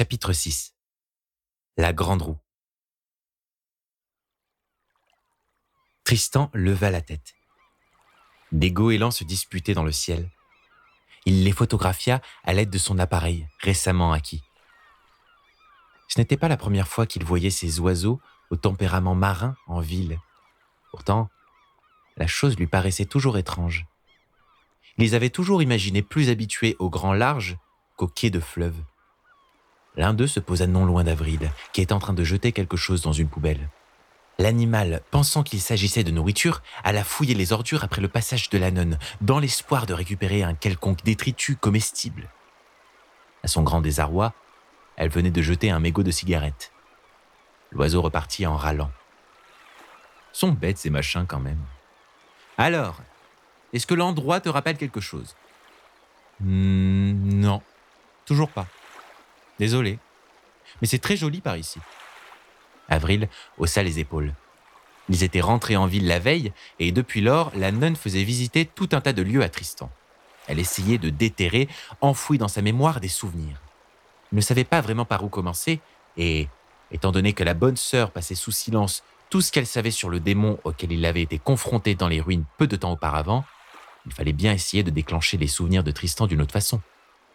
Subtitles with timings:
[0.00, 0.76] Chapitre 6
[1.76, 2.38] La grande roue
[6.04, 7.34] Tristan leva la tête.
[8.52, 10.30] Des goélands se disputaient dans le ciel.
[11.26, 14.44] Il les photographia à l'aide de son appareil récemment acquis.
[16.06, 18.20] Ce n'était pas la première fois qu'il voyait ces oiseaux
[18.50, 20.20] au tempérament marin en ville.
[20.92, 21.28] Pourtant,
[22.16, 23.84] la chose lui paraissait toujours étrange.
[24.96, 27.58] Il les avait toujours imaginés plus habitués au grand large
[27.96, 28.80] qu'au quai de fleuve.
[29.98, 33.02] L'un d'eux se posa non loin d'Avril, qui était en train de jeter quelque chose
[33.02, 33.68] dans une poubelle.
[34.38, 38.70] L'animal, pensant qu'il s'agissait de nourriture, alla fouiller les ordures après le passage de la
[38.70, 42.28] nonne, dans l'espoir de récupérer un quelconque détritus comestible.
[43.42, 44.34] À son grand désarroi,
[44.94, 46.70] elle venait de jeter un mégot de cigarette.
[47.72, 48.92] L'oiseau repartit en râlant.
[50.32, 51.64] Sont bêtes ces machins quand même.
[52.56, 53.00] Alors,
[53.72, 55.34] est-ce que l'endroit te rappelle quelque chose?
[56.38, 57.62] Hmm, Non,
[58.26, 58.68] toujours pas.
[59.58, 59.98] Désolé.
[60.80, 61.80] Mais c'est très joli par ici.
[62.88, 64.32] Avril haussa les épaules.
[65.08, 68.90] Ils étaient rentrés en ville la veille, et depuis lors, la nonne faisait visiter tout
[68.92, 69.90] un tas de lieux à Tristan.
[70.46, 71.68] Elle essayait de déterrer,
[72.00, 73.60] enfouie dans sa mémoire, des souvenirs.
[74.32, 75.80] Il ne savait pas vraiment par où commencer,
[76.16, 76.48] et,
[76.90, 80.20] étant donné que la bonne sœur passait sous silence tout ce qu'elle savait sur le
[80.20, 83.44] démon auquel il avait été confronté dans les ruines peu de temps auparavant,
[84.06, 86.80] il fallait bien essayer de déclencher les souvenirs de Tristan d'une autre façon.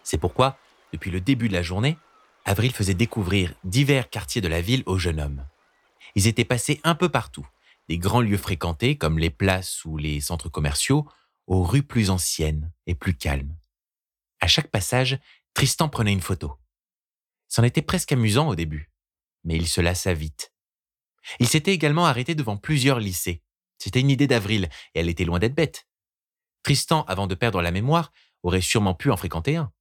[0.04, 0.58] C'est pourquoi,
[0.92, 1.98] depuis le début de la journée,
[2.46, 5.46] Avril faisait découvrir divers quartiers de la ville au jeune homme.
[6.16, 7.48] Ils étaient passés un peu partout,
[7.88, 11.08] des grands lieux fréquentés comme les places ou les centres commerciaux,
[11.48, 13.56] aux rues plus anciennes et plus calmes.
[14.40, 15.20] À chaque passage,
[15.54, 16.58] Tristan prenait une photo.
[17.48, 18.92] C'en était presque amusant au début,
[19.44, 20.54] mais il se lassa vite.
[21.40, 23.42] Il s'était également arrêté devant plusieurs lycées.
[23.78, 25.88] C'était une idée d'Avril, et elle était loin d'être bête.
[26.64, 28.12] Tristan, avant de perdre la mémoire,
[28.44, 29.72] aurait sûrement pu en fréquenter un.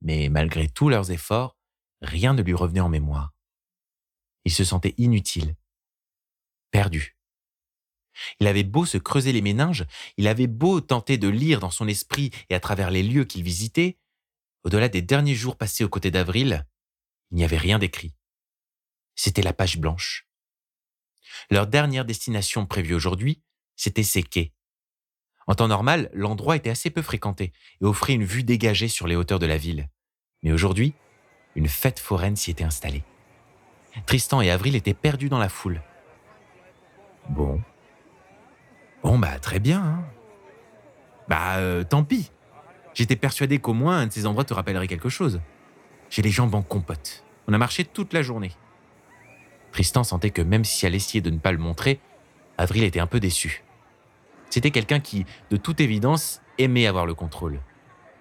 [0.00, 1.56] Mais malgré tous leurs efforts,
[2.02, 3.32] Rien ne lui revenait en mémoire.
[4.44, 5.56] Il se sentait inutile,
[6.72, 7.16] perdu.
[8.40, 9.86] Il avait beau se creuser les méninges,
[10.16, 13.42] il avait beau tenter de lire dans son esprit et à travers les lieux qu'il
[13.42, 13.98] visitait,
[14.64, 16.66] au-delà des derniers jours passés aux côtés d'Avril,
[17.30, 18.14] il n'y avait rien d'écrit.
[19.14, 20.28] C'était la page blanche.
[21.50, 23.42] Leur dernière destination prévue aujourd'hui,
[23.76, 24.52] c'était ces quais.
[25.46, 29.16] En temps normal, l'endroit était assez peu fréquenté et offrait une vue dégagée sur les
[29.16, 29.88] hauteurs de la ville.
[30.42, 30.94] Mais aujourd'hui,
[31.54, 33.04] une fête foraine s'y était installée.
[34.06, 35.82] Tristan et Avril étaient perdus dans la foule.
[37.28, 37.60] Bon.
[39.02, 39.82] Bon, bah, très bien.
[39.82, 40.04] Hein.
[41.28, 42.30] Bah, euh, tant pis.
[42.94, 45.40] J'étais persuadé qu'au moins un de ces endroits te rappellerait quelque chose.
[46.10, 47.24] J'ai les jambes en compote.
[47.48, 48.52] On a marché toute la journée.
[49.72, 52.00] Tristan sentait que même si elle essayait de ne pas le montrer,
[52.58, 53.64] Avril était un peu déçu.
[54.50, 57.60] C'était quelqu'un qui, de toute évidence, aimait avoir le contrôle.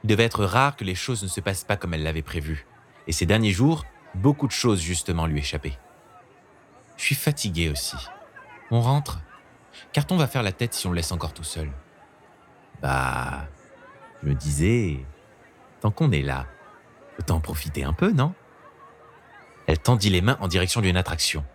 [0.03, 2.65] Il devait être rare que les choses ne se passent pas comme elle l'avait prévu.
[3.07, 3.85] Et ces derniers jours,
[4.15, 5.77] beaucoup de choses justement lui échappaient.
[6.97, 7.97] Je suis fatigué aussi.
[8.69, 9.19] On rentre
[9.93, 11.69] Carton va faire la tête si on le laisse encore tout seul.
[12.81, 13.47] Bah,
[14.21, 14.99] je me disais,
[15.81, 16.45] tant qu'on est là,
[17.19, 18.33] autant en profiter un peu, non?
[19.67, 21.45] Elle tendit les mains en direction d'une attraction.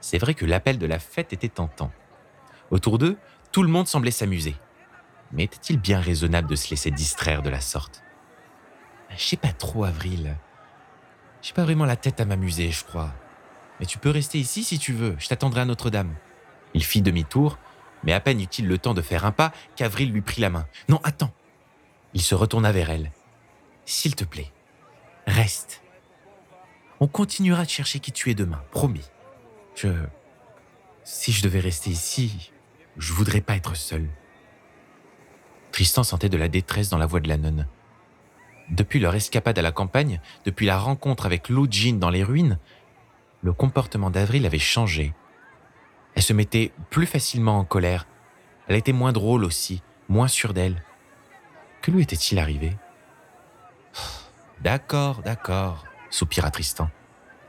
[0.00, 1.90] C'est vrai que l'appel de la fête était tentant.
[2.70, 3.18] Autour d'eux,
[3.52, 4.54] tout le monde semblait s'amuser.
[5.32, 8.02] Mais était-il bien raisonnable de se laisser distraire de la sorte?
[9.16, 10.36] Je sais pas trop, Avril.
[11.42, 13.12] J'ai pas vraiment la tête à m'amuser, je crois.
[13.78, 16.14] Mais tu peux rester ici si tu veux, je t'attendrai à Notre-Dame.
[16.74, 17.58] Il fit demi-tour,
[18.04, 20.66] mais à peine eut-il le temps de faire un pas qu'Avril lui prit la main.
[20.88, 21.32] Non, attends.
[22.14, 23.10] Il se retourna vers elle.
[23.86, 24.52] S'il te plaît,
[25.26, 25.82] reste.
[27.00, 29.08] On continuera de chercher qui tu es demain, promis.
[29.74, 29.88] Je.
[31.02, 32.52] Si je devais rester ici,
[32.98, 34.06] je voudrais pas être seul.
[35.72, 37.66] Tristan sentait de la détresse dans la voix de la nonne.
[38.70, 42.58] Depuis leur escapade à la campagne, depuis la rencontre avec Lou Jean dans les ruines,
[43.42, 45.12] le comportement d'Avril avait changé.
[46.14, 48.06] Elle se mettait plus facilement en colère.
[48.68, 50.82] Elle était moins drôle aussi, moins sûre d'elle.
[51.82, 52.76] Que lui était-il arrivé?
[54.60, 56.90] D'accord, d'accord, soupira Tristan.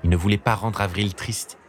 [0.04, 1.60] Il ne voulait pas rendre Avril triste.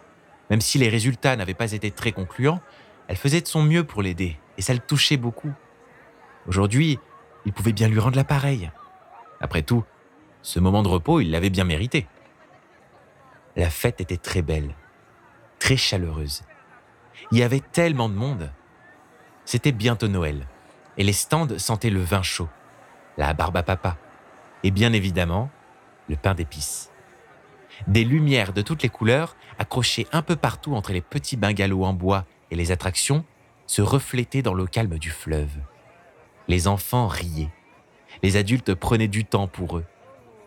[0.48, 2.60] Même si les résultats n'avaient pas été très concluants,
[3.08, 5.52] elle faisait de son mieux pour l'aider, et ça le touchait beaucoup.
[6.46, 6.98] Aujourd'hui,
[7.44, 8.70] il pouvait bien lui rendre l'appareil.
[9.42, 9.84] Après tout,
[10.40, 12.06] ce moment de repos, il l'avait bien mérité.
[13.56, 14.74] La fête était très belle,
[15.58, 16.42] très chaleureuse.
[17.32, 18.50] Il y avait tellement de monde.
[19.44, 20.46] C'était bientôt Noël,
[20.96, 22.48] et les stands sentaient le vin chaud,
[23.18, 23.98] la barbe à papa,
[24.62, 25.50] et bien évidemment,
[26.08, 26.90] le pain d'épices.
[27.88, 31.92] Des lumières de toutes les couleurs, accrochées un peu partout entre les petits bungalows en
[31.92, 33.24] bois et les attractions,
[33.66, 35.56] se reflétaient dans l'eau calme du fleuve.
[36.48, 37.52] Les enfants riaient,
[38.22, 39.84] les adultes prenaient du temps pour eux.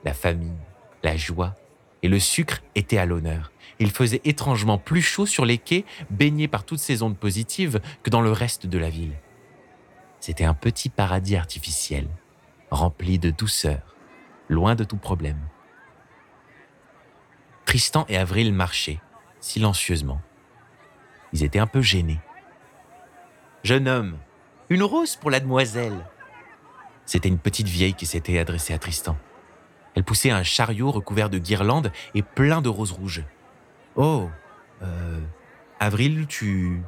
[0.04, 0.58] La famille,
[1.04, 1.56] la joie,
[2.04, 3.52] et le sucre était à l'honneur.
[3.80, 8.10] Il faisait étrangement plus chaud sur les quais, baignés par toutes ces ondes positives, que
[8.10, 9.16] dans le reste de la ville.
[10.20, 12.08] C'était un petit paradis artificiel,
[12.72, 13.96] rempli de douceur,
[14.50, 15.40] loin de tout problème.
[17.66, 19.02] Tristan et Avril marchaient,
[19.40, 20.22] silencieusement.
[21.34, 22.20] Ils étaient un peu gênés.
[23.64, 24.18] Jeune homme,
[24.70, 26.06] une rose pour la demoiselle.
[27.06, 29.18] C'était une petite vieille qui s'était adressée à Tristan.
[29.94, 33.24] Elle poussait un chariot recouvert de guirlandes et plein de roses rouges.
[33.96, 34.30] Oh,
[34.82, 35.20] euh,
[35.80, 36.82] Avril, tu...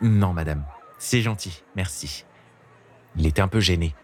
[0.00, 0.64] Non, madame,
[0.98, 2.24] c'est gentil, merci.
[3.16, 3.94] Il était un peu gêné.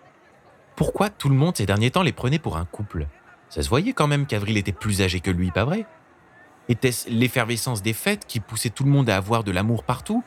[0.75, 3.07] Pourquoi tout le monde ces derniers temps les prenait pour un couple?
[3.49, 5.87] Ça se voyait quand même qu'Avril était plus âgé que lui, pas vrai?
[6.69, 10.25] Était-ce l'effervescence des fêtes qui poussait tout le monde à avoir de l'amour partout?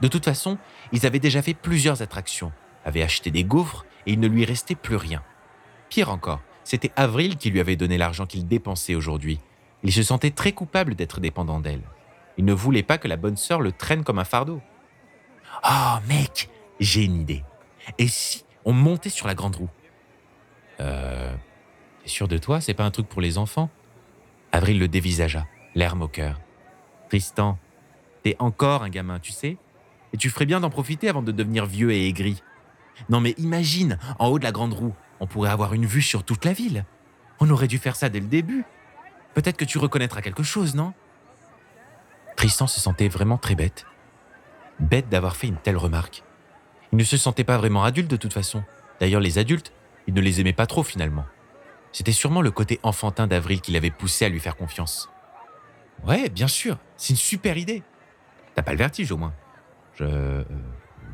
[0.00, 0.56] De toute façon,
[0.92, 2.52] ils avaient déjà fait plusieurs attractions,
[2.84, 5.22] avaient acheté des gaufres et il ne lui restait plus rien.
[5.88, 9.40] Pire encore, c'était Avril qui lui avait donné l'argent qu'il dépensait aujourd'hui.
[9.82, 11.82] Il se sentait très coupable d'être dépendant d'elle.
[12.36, 14.60] Il ne voulait pas que la bonne sœur le traîne comme un fardeau.
[15.64, 16.48] Oh, mec,
[16.80, 17.44] j'ai une idée.
[17.98, 19.70] Et si on montait sur la grande roue
[20.80, 21.34] Euh.
[22.02, 22.60] T'es sûr de toi?
[22.60, 23.70] C'est pas un truc pour les enfants?
[24.52, 26.40] Avril le dévisagea, l'air moqueur.
[27.08, 27.58] Tristan,
[28.22, 29.56] t'es encore un gamin, tu sais?
[30.12, 32.42] Et tu ferais bien d'en profiter avant de devenir vieux et aigri.
[33.08, 36.24] Non mais imagine, en haut de la grande roue, on pourrait avoir une vue sur
[36.24, 36.84] toute la ville.
[37.40, 38.64] On aurait dû faire ça dès le début.
[39.34, 40.92] Peut-être que tu reconnaîtras quelque chose, non?
[42.36, 43.86] Tristan se sentait vraiment très bête.
[44.80, 46.22] Bête d'avoir fait une telle remarque.
[46.92, 48.62] Il ne se sentait pas vraiment adulte de toute façon.
[49.00, 49.72] D'ailleurs, les adultes,
[50.06, 51.24] il ne les aimait pas trop finalement.
[51.92, 55.08] C'était sûrement le côté enfantin d'Avril qui l'avait poussé à lui faire confiance.
[56.04, 57.82] Ouais, bien sûr, c'est une super idée.
[58.54, 59.32] T'as pas le vertige au moins
[59.94, 60.44] Je.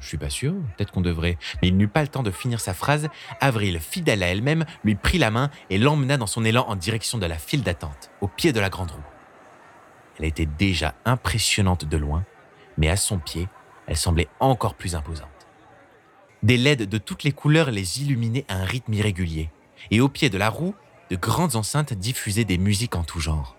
[0.01, 1.39] Je suis pas sûr, peut-être qu'on devrait.
[1.61, 3.09] Mais il n'eut pas le temps de finir sa phrase.
[3.41, 7.19] Avril, fidèle à elle-même, lui prit la main et l'emmena dans son élan en direction
[7.19, 9.05] de la file d'attente, au pied de la grande roue.
[10.19, 12.25] Elle était déjà impressionnante de loin,
[12.79, 13.49] mais à son pied,
[13.87, 15.29] elle semblait encore plus imposante.
[16.43, 19.51] Des LED de toutes les couleurs les illuminaient à un rythme irrégulier,
[19.91, 20.75] et au pied de la roue,
[21.11, 23.57] de grandes enceintes diffusaient des musiques en tout genre.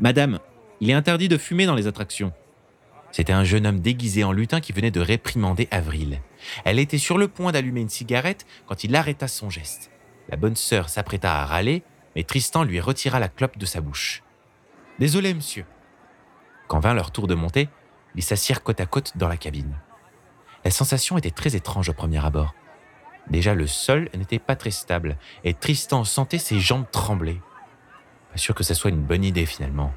[0.00, 0.40] Madame,
[0.80, 2.32] il est interdit de fumer dans les attractions,
[3.12, 6.20] c'était un jeune homme déguisé en lutin qui venait de réprimander Avril.
[6.64, 9.90] Elle était sur le point d'allumer une cigarette quand il arrêta son geste.
[10.28, 11.82] La bonne sœur s'apprêta à râler,
[12.16, 14.22] mais Tristan lui retira la clope de sa bouche.
[14.98, 15.66] Désolé, monsieur.
[16.68, 17.68] Quand vint leur tour de monter,
[18.14, 19.78] ils s'assirent côte à côte dans la cabine.
[20.64, 22.54] La sensation était très étrange au premier abord.
[23.28, 27.40] Déjà, le sol n'était pas très stable et Tristan sentait ses jambes trembler.
[28.30, 29.92] Pas sûr que ce soit une bonne idée finalement.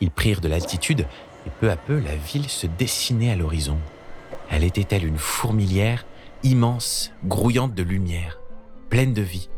[0.00, 1.06] Ils prirent de l'altitude
[1.46, 3.78] et peu à peu la ville se dessinait à l'horizon.
[4.50, 6.04] Elle était telle une fourmilière,
[6.42, 8.38] immense, grouillante de lumière,
[8.90, 9.48] pleine de vie.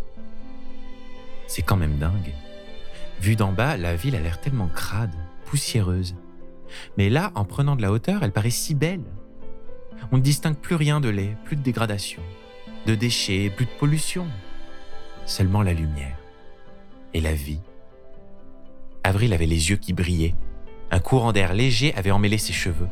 [1.47, 2.35] C'est quand même dingue.
[3.21, 5.15] Vue d'en bas, la ville a l'air tellement crade,
[5.47, 6.15] poussiéreuse.
[6.97, 9.05] Mais là, en prenant de la hauteur, elle paraît si belle.
[10.13, 12.23] On ne distingue plus rien de lait, plus de dégradation,
[12.87, 14.27] de déchets, plus de pollution.
[15.27, 16.17] Seulement la lumière
[17.15, 17.61] et la vie.
[19.03, 20.35] Avril avait les yeux qui brillaient
[20.91, 22.89] un courant d'air léger avait emmêlé ses cheveux.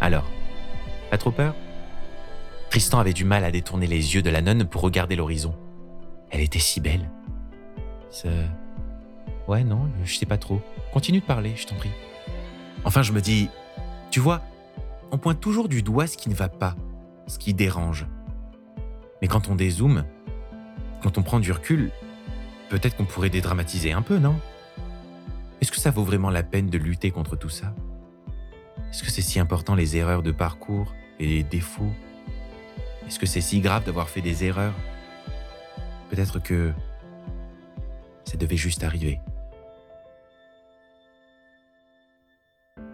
[0.00, 0.24] Alors,
[1.10, 1.54] pas trop peur?
[2.70, 5.54] Tristan avait du mal à détourner les yeux de la nonne pour regarder l'horizon.
[6.30, 7.08] Elle était si belle.
[8.10, 8.28] Ça...
[9.46, 10.60] Ouais, non, je sais pas trop.
[10.92, 11.90] Continue de parler, je t'en prie.
[12.84, 13.48] Enfin, je me dis,
[14.10, 14.42] tu vois,
[15.10, 16.76] on pointe toujours du doigt ce qui ne va pas,
[17.26, 18.06] ce qui dérange.
[19.22, 20.04] Mais quand on dézoome,
[21.02, 21.90] quand on prend du recul,
[22.68, 24.38] peut-être qu'on pourrait dédramatiser un peu, non?
[25.60, 27.74] Est-ce que ça vaut vraiment la peine de lutter contre tout ça?
[28.90, 31.92] Est-ce que c'est si important les erreurs de parcours et les défauts?
[33.06, 34.74] Est-ce que c'est si grave d'avoir fait des erreurs?
[36.10, 36.72] Peut-être que
[38.24, 39.20] ça devait juste arriver.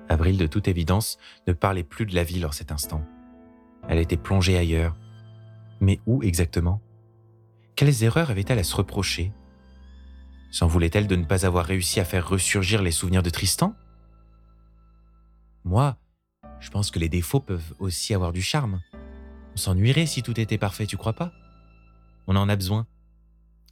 [0.09, 3.05] Avril, de toute évidence, ne parlait plus de la ville en cet instant.
[3.89, 4.97] Elle était plongée ailleurs.
[5.81, 6.81] Mais où exactement?
[7.77, 9.33] Quelles erreurs avait-elle à se reprocher?
[10.55, 13.75] S'en voulait-elle de ne pas avoir réussi à faire ressurgir les souvenirs de Tristan?
[15.65, 15.99] Moi,
[16.61, 18.81] je pense que les défauts peuvent aussi avoir du charme.
[19.55, 21.33] On s'ennuierait si tout était parfait, tu crois pas?
[22.29, 22.87] On en a besoin.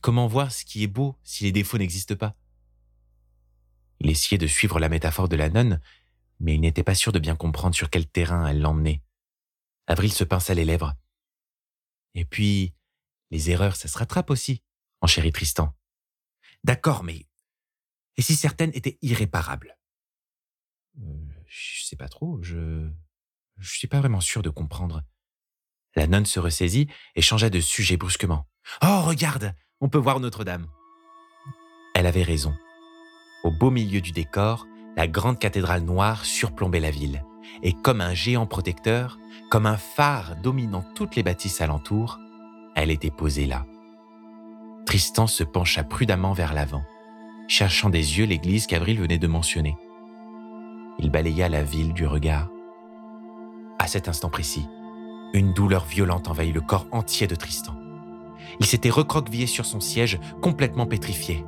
[0.00, 2.34] Comment voir ce qui est beau si les défauts n'existent pas?
[4.00, 5.80] Il essayait de suivre la métaphore de la nonne,
[6.40, 9.04] mais il n'était pas sûr de bien comprendre sur quel terrain elle l'emmenait.
[9.86, 10.94] Avril se pinça les lèvres.
[12.16, 12.74] Et puis,
[13.30, 14.64] les erreurs, ça se rattrape aussi,
[15.00, 15.72] enchérit Tristan.
[16.64, 17.26] D'accord, mais
[18.16, 19.78] et si certaines étaient irréparables?
[21.00, 22.88] Euh, Je sais pas trop, je
[23.58, 25.02] je suis pas vraiment sûr de comprendre.
[25.94, 28.48] La nonne se ressaisit et changea de sujet brusquement.
[28.82, 30.66] Oh, regarde, on peut voir Notre-Dame.
[31.94, 32.54] Elle avait raison.
[33.44, 34.66] Au beau milieu du décor,
[34.96, 37.24] la grande cathédrale noire surplombait la ville,
[37.62, 39.18] et comme un géant protecteur,
[39.50, 42.18] comme un phare dominant toutes les bâtisses alentour,
[42.74, 43.66] elle était posée là.
[44.86, 46.82] Tristan se pencha prudemment vers l'avant,
[47.48, 49.76] cherchant des yeux l'église qu'Avril venait de mentionner.
[50.98, 52.48] Il balaya la ville du regard.
[53.78, 54.68] À cet instant précis,
[55.32, 57.74] une douleur violente envahit le corps entier de Tristan.
[58.60, 61.44] Il s'était recroquevillé sur son siège, complètement pétrifié.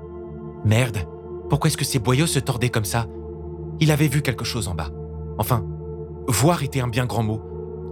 [0.65, 1.07] Merde,
[1.51, 3.07] pourquoi est-ce que ces boyaux se tordaient comme ça?
[3.81, 4.91] Il avait vu quelque chose en bas.
[5.39, 5.65] Enfin,
[6.29, 7.43] voir était un bien grand mot.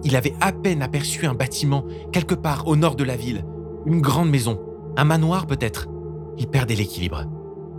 [0.04, 3.44] Il avait à peine aperçu un bâtiment quelque part au nord de la ville,
[3.84, 4.60] une grande maison,
[4.96, 5.88] un manoir peut-être.
[6.38, 7.24] Il perdait l'équilibre.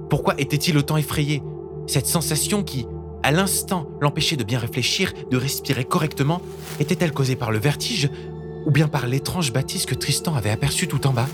[0.09, 1.41] Pourquoi était-il autant effrayé?
[1.87, 2.87] Cette sensation qui,
[3.23, 6.41] à l'instant, l'empêchait de bien réfléchir, de respirer correctement,
[6.79, 8.09] était-elle causée par le vertige
[8.65, 11.27] ou bien par l'étrange bâtisse que Tristan avait aperçue tout en bas?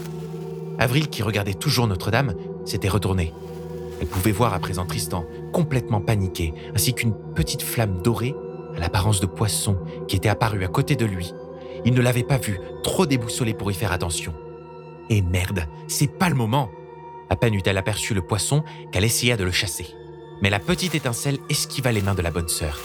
[0.80, 2.34] Avril, qui regardait toujours Notre-Dame,
[2.66, 3.34] s'était retournée.
[4.02, 8.36] Elle pouvait voir à présent Tristan, complètement paniqué, ainsi qu'une petite flamme dorée,
[8.76, 11.34] à l'apparence de poisson, qui était apparue à côté de lui.
[11.86, 14.34] Il ne l'avait pas vue, trop déboussolé pour y faire attention.
[15.10, 16.70] Et merde, c'est pas le moment
[17.30, 19.88] À peine eut-elle aperçu le poisson qu'elle essaya de le chasser.
[20.42, 22.80] Mais la petite étincelle esquiva les mains de la bonne sœur.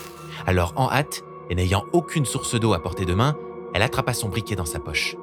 [0.47, 3.37] Alors, en hâte, et n'ayant aucune source d'eau à portée de main,
[3.75, 5.17] elle attrapa son briquet dans sa poche.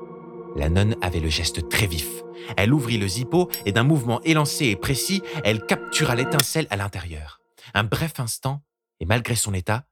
[0.55, 2.23] La nonne avait le geste très vif.
[2.57, 7.39] Elle ouvrit le zippo et d'un mouvement élancé et précis, elle captura l'étincelle à l'intérieur.
[7.73, 8.61] Un bref instant,
[8.99, 9.85] et malgré son état,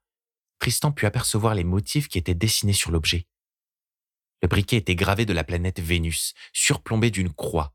[0.59, 3.25] Tristan put apercevoir les motifs qui étaient dessinés sur l'objet.
[4.41, 7.73] Le briquet était gravé de la planète Vénus, surplombé d'une croix.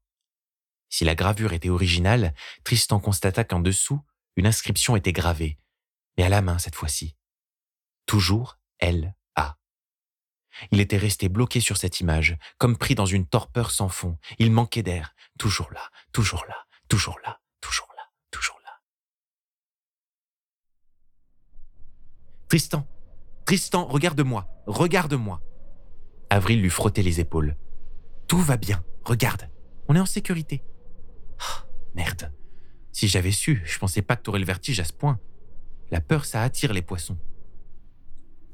[0.88, 4.00] Si la gravure était originale, Tristan constata qu'en dessous,
[4.36, 5.58] une inscription était gravée,
[6.16, 7.16] mais à la main cette fois-ci.
[8.06, 9.58] Toujours L A.
[10.70, 14.18] Il était resté bloqué sur cette image, comme pris dans une torpeur sans fond.
[14.38, 15.14] Il manquait d'air.
[15.38, 18.80] Toujours là, toujours là, toujours là, toujours là, toujours là.
[22.48, 22.86] Tristan,
[23.44, 25.42] Tristan, regarde-moi, regarde-moi.
[26.30, 27.56] Avril lui frottait les épaules.
[28.26, 29.48] Tout va bien, regarde,
[29.88, 30.62] on est en sécurité.
[31.40, 32.32] Oh, merde.
[32.92, 35.18] Si j'avais su, je pensais pas que t'aurais le vertige à ce point.
[35.90, 37.18] La peur, ça attire les poissons.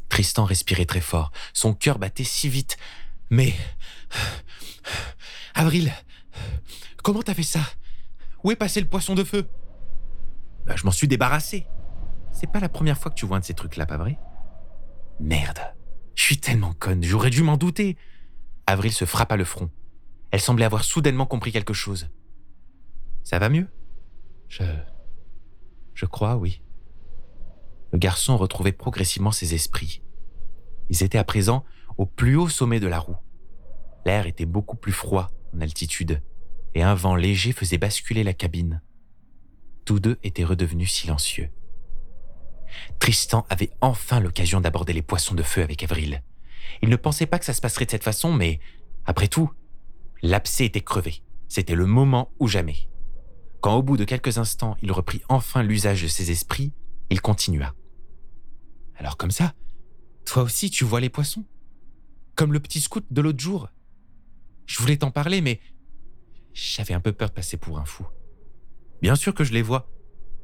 [0.09, 1.31] Tristan respirait très fort.
[1.53, 2.77] Son cœur battait si vite.
[3.31, 3.55] Mais...
[5.55, 5.93] Avril,
[7.03, 7.61] comment t'as fait ça?
[8.43, 9.47] Où est passé le poisson de feu?
[10.67, 11.67] Bah, Je m'en suis débarrassé.
[12.33, 14.19] C'est pas la première fois que tu vois un de ces trucs-là, pas vrai?
[15.21, 15.61] Merde.
[16.31, 17.97] Je suis tellement conne, j'aurais dû m'en douter.
[18.69, 19.69] Avril se frappa le front.
[20.31, 22.09] Elle semblait avoir soudainement compris quelque chose.
[23.25, 23.67] Ça va mieux?
[24.49, 24.63] Je.
[25.93, 26.63] Je crois, oui.
[27.91, 30.03] Le garçon retrouvait progressivement ses esprits.
[30.89, 31.65] Ils étaient à présent
[31.99, 33.19] au plus haut sommet de la roue.
[34.07, 36.23] L'air était beaucoup plus froid en altitude,
[36.77, 38.83] et un vent léger faisait basculer la cabine.
[39.85, 41.51] Tous deux étaient redevenus silencieux.
[42.99, 46.23] Tristan avait enfin l'occasion d'aborder les poissons de feu avec Avril.
[46.83, 48.61] Il ne pensait pas que ça se passerait de cette façon, mais,
[49.05, 49.51] après tout,
[50.23, 51.23] l'abcès était crevé.
[51.49, 52.89] C'était le moment ou jamais.
[53.61, 56.73] Quand au bout de quelques instants il reprit enfin l'usage de ses esprits,
[57.11, 57.75] il continua.
[58.97, 59.55] Alors comme ça,
[60.25, 61.45] toi aussi tu vois les poissons?
[62.37, 63.69] Comme le petit scout de l'autre jour?
[64.67, 65.61] Je voulais t'en parler, mais
[66.53, 68.07] j'avais un peu peur de passer pour un fou.
[69.03, 69.91] Bien sûr que je les vois,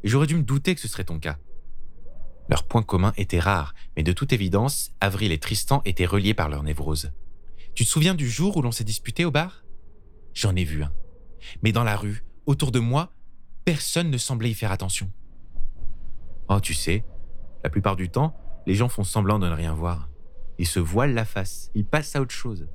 [0.03, 1.39] et j'aurais dû me douter que ce serait ton cas.
[2.49, 6.49] Leurs points communs étaient rares, mais de toute évidence, Avril et Tristan étaient reliés par
[6.49, 7.13] leur névrose.
[7.75, 9.65] Tu te souviens du jour où l'on s'est disputé au bar?
[10.33, 10.93] J'en ai vu un.
[11.63, 13.13] Mais dans la rue, autour de moi,
[13.65, 15.11] personne ne semblait y faire attention.
[16.49, 17.05] Oh, tu sais,
[17.65, 18.37] la plupart du temps,
[18.67, 20.09] les gens font semblant de ne rien voir.
[20.59, 22.69] Ils se voilent la face, ils passent à autre chose.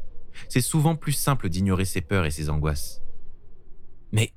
[0.50, 3.02] C'est souvent plus simple d'ignorer ses peurs et ses angoisses.
[4.12, 4.34] Mais.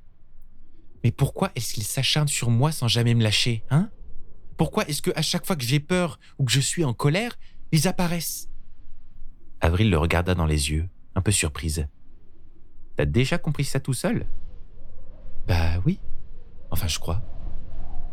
[1.02, 3.90] Mais pourquoi est-ce qu'ils s'acharnent sur moi sans jamais me lâcher, hein?
[4.56, 7.38] Pourquoi est-ce que à chaque fois que j'ai peur ou que je suis en colère,
[7.72, 8.48] ils apparaissent?
[9.60, 11.86] Avril le regarda dans les yeux, un peu surprise.
[12.96, 14.26] T'as déjà compris ça tout seul?
[15.48, 15.98] Bah oui.
[16.70, 17.22] Enfin, je crois.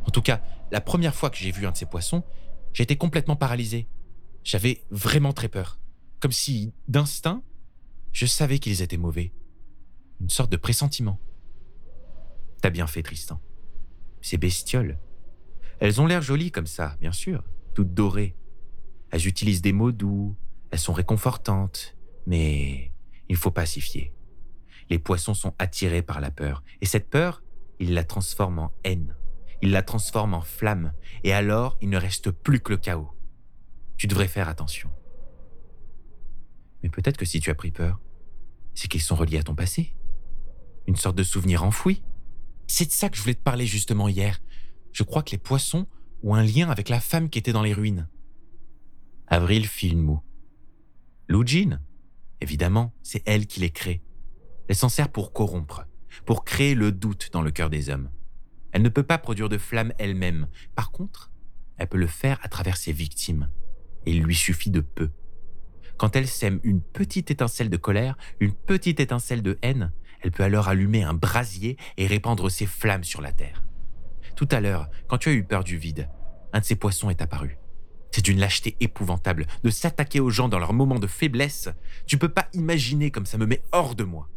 [0.05, 2.23] En tout cas, la première fois que j'ai vu un de ces poissons,
[2.73, 3.87] j'étais complètement paralysé.
[4.43, 5.79] J'avais vraiment très peur.
[6.19, 7.43] Comme si, d'instinct,
[8.11, 9.31] je savais qu'ils étaient mauvais.
[10.19, 11.19] Une sorte de pressentiment.
[12.61, 13.39] T'as bien fait, Tristan.
[14.21, 14.97] Ces bestioles.
[15.81, 18.37] Elles ont l'air jolies comme ça, bien sûr, toutes dorées.
[19.11, 20.37] Elles utilisent des mots doux,
[20.69, 22.93] elles sont réconfortantes, mais
[23.27, 24.13] il faut pas s'y fier
[24.91, 26.63] les poissons sont attirés par la peur.
[26.81, 27.41] Et cette peur,
[27.79, 29.15] il la transforme en haine.
[29.61, 30.91] Il la transforme en flamme.
[31.23, 33.09] Et alors, il ne reste plus que le chaos.
[33.95, 34.91] Tu devrais faire attention.
[36.83, 38.01] Mais peut-être que si tu as pris peur,
[38.73, 39.95] c'est qu'ils sont reliés à ton passé.
[40.87, 42.03] Une sorte de souvenir enfoui.
[42.67, 44.41] C'est de ça que je voulais te parler justement hier.
[44.91, 45.87] Je crois que les poissons
[46.23, 48.07] ont un lien avec la femme qui était dans les ruines.
[49.27, 50.21] Avril fit une moue.
[51.27, 51.43] Lou
[52.41, 54.01] Évidemment, c'est elle qui les crée.
[54.67, 55.85] Elle s'en sert pour corrompre,
[56.25, 58.09] pour créer le doute dans le cœur des hommes.
[58.71, 60.47] Elle ne peut pas produire de flamme elle-même.
[60.75, 61.31] Par contre,
[61.77, 63.49] elle peut le faire à travers ses victimes.
[64.05, 65.11] Et il lui suffit de peu.
[65.97, 70.43] Quand elle sème une petite étincelle de colère, une petite étincelle de haine, elle peut
[70.43, 73.63] alors allumer un brasier et répandre ses flammes sur la terre.
[74.41, 76.09] Tout à l'heure, quand tu as eu peur du vide,
[76.51, 77.59] un de ces poissons est apparu.
[78.09, 81.69] C'est une lâcheté épouvantable de s'attaquer aux gens dans leurs moments de faiblesse.
[82.07, 84.31] Tu peux pas imaginer comme ça me met hors de moi.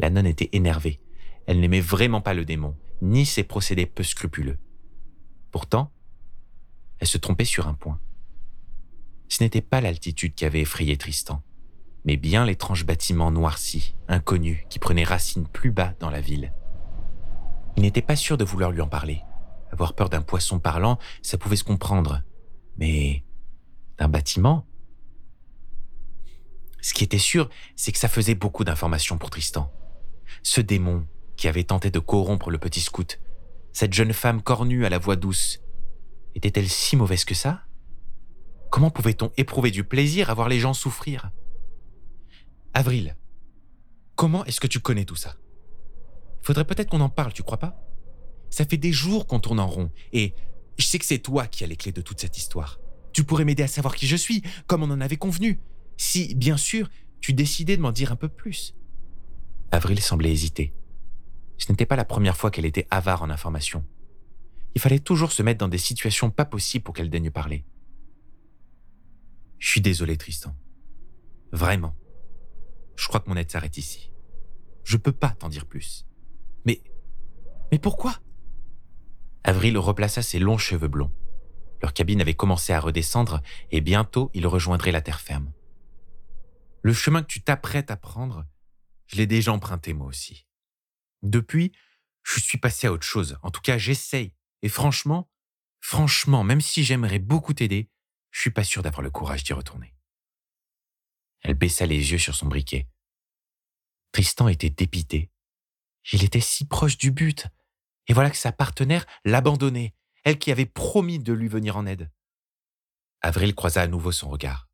[0.00, 1.00] La nonne était énervée.
[1.46, 4.58] Elle n'aimait vraiment pas le démon, ni ses procédés peu scrupuleux.
[5.52, 5.92] Pourtant,
[6.98, 8.00] elle se trompait sur un point.
[9.28, 11.44] Ce n'était pas l'altitude qui avait effrayé Tristan,
[12.04, 16.52] mais bien l'étrange bâtiment noirci, inconnu, qui prenait racine plus bas dans la ville.
[17.76, 19.22] Il n'était pas sûr de vouloir lui en parler.
[19.70, 22.22] Avoir peur d'un poisson parlant, ça pouvait se comprendre,
[22.78, 23.24] mais
[23.98, 24.66] d'un bâtiment?
[26.80, 29.72] Ce qui était sûr, c'est que ça faisait beaucoup d'informations pour Tristan.
[30.42, 31.06] Ce démon
[31.36, 33.20] qui avait tenté de corrompre le petit scout,
[33.72, 35.60] cette jeune femme cornue à la voix douce,
[36.34, 37.62] était-elle si mauvaise que ça?
[38.70, 41.30] Comment pouvait-on éprouver du plaisir à voir les gens souffrir?
[42.72, 43.16] Avril,
[44.14, 45.36] comment est-ce que tu connais tout ça?
[46.46, 47.82] Faudrait peut-être qu'on en parle, tu crois pas?
[48.50, 50.34] Ça fait des jours qu'on tourne en rond, et
[50.78, 52.80] je sais que c'est toi qui as les clés de toute cette histoire.
[53.12, 55.60] Tu pourrais m'aider à savoir qui je suis, comme on en avait convenu.
[55.96, 56.88] Si, bien sûr,
[57.20, 58.74] tu décidais de m'en dire un peu plus.
[59.72, 60.74] Avril semblait hésiter.
[61.58, 63.84] Ce n'était pas la première fois qu'elle était avare en informations.
[64.74, 67.64] Il fallait toujours se mettre dans des situations pas possibles pour qu'elle daigne parler.
[69.58, 70.54] Je suis désolé, Tristan.
[71.50, 71.96] Vraiment.
[72.94, 74.12] Je crois que mon aide s'arrête ici.
[74.84, 76.06] Je peux pas t'en dire plus.
[76.66, 76.82] Mais.
[77.72, 78.20] Mais pourquoi?
[79.44, 81.12] Avril replaça ses longs cheveux blonds.
[81.80, 85.52] Leur cabine avait commencé à redescendre et bientôt ils rejoindraient la terre ferme.
[86.82, 88.44] Le chemin que tu t'apprêtes à prendre,
[89.06, 90.46] je l'ai déjà emprunté moi aussi.
[91.22, 91.72] Depuis,
[92.22, 93.38] je suis passé à autre chose.
[93.42, 94.32] En tout cas, j'essaye.
[94.62, 95.30] Et franchement,
[95.80, 97.90] franchement, même si j'aimerais beaucoup t'aider,
[98.30, 99.94] je suis pas sûr d'avoir le courage d'y retourner.
[101.42, 102.88] Elle baissa les yeux sur son briquet.
[104.12, 105.30] Tristan était dépité.
[106.12, 107.46] Il était si proche du but.
[108.06, 112.10] Et voilà que sa partenaire l'abandonnait, elle qui avait promis de lui venir en aide.
[113.20, 114.68] Avril croisa à nouveau son regard.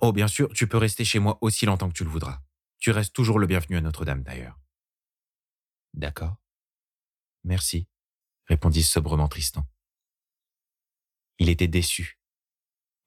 [0.00, 2.40] Oh, bien sûr, tu peux rester chez moi aussi longtemps que tu le voudras.
[2.78, 4.58] Tu restes toujours le bienvenu à Notre-Dame, d'ailleurs.
[5.92, 6.36] D'accord.
[7.44, 7.86] Merci,
[8.46, 9.66] répondit sobrement Tristan.
[11.38, 12.18] Il était déçu,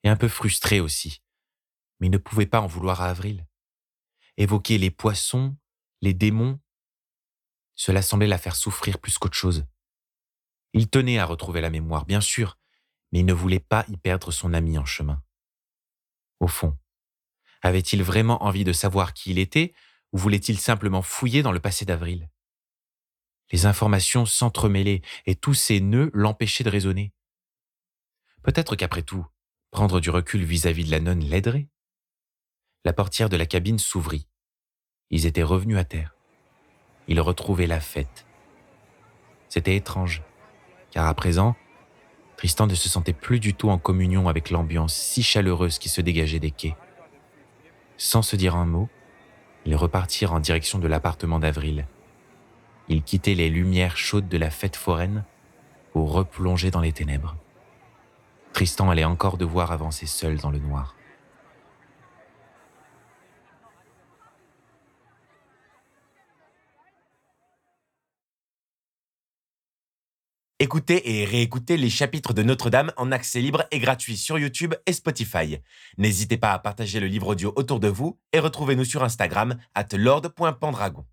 [0.04, 1.24] et un peu frustré aussi,
[2.00, 3.48] mais il ne pouvait pas en vouloir à Avril.
[4.38, 5.58] Évoquer les poissons,
[6.02, 6.60] les démons,
[7.76, 9.66] cela semblait la faire souffrir plus qu'autre chose.
[10.74, 12.58] Il tenait à retrouver la mémoire, bien sûr,
[13.12, 15.22] mais il ne voulait pas y perdre son ami en chemin.
[16.40, 16.78] Au fond,
[17.62, 19.74] avait-il vraiment envie de savoir qui il était,
[20.12, 22.30] ou voulait-il simplement fouiller dans le passé d'Avril?
[23.52, 27.14] Les informations s'entremêlaient, et tous ces nœuds l'empêchaient de raisonner.
[28.42, 29.26] Peut-être qu'après tout,
[29.72, 31.70] prendre du recul vis-à-vis -vis de la nonne l'aiderait.
[32.84, 34.28] La portière de la cabine s'ouvrit.
[35.10, 36.14] Ils étaient revenus à terre
[37.08, 38.26] il retrouvait la fête.
[39.50, 40.22] C'était étrange,
[40.91, 41.56] car à présent,
[42.38, 46.02] Tristan ne se sentait plus du tout en communion avec l'ambiance si chaleureuse qui se
[46.02, 46.76] dégageait des quais.
[47.98, 48.89] Sans se dire un mot,
[49.65, 51.88] ils repartirent en direction de l'appartement d'Avril.
[52.88, 55.24] Ils quittaient les lumières chaudes de la fête foraine
[55.94, 57.36] pour replonger dans les ténèbres.
[58.54, 60.96] Tristan allait encore devoir avancer seul dans le noir.
[70.65, 74.93] Écoutez et réécoutez les chapitres de Notre-Dame en accès libre et gratuit sur YouTube et
[74.93, 75.60] Spotify.
[75.99, 79.89] N'hésitez pas à partager le livre audio autour de vous et retrouvez-nous sur Instagram at
[79.93, 81.06] lord.pendragon.